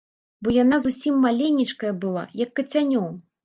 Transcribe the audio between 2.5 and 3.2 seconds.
кацянё!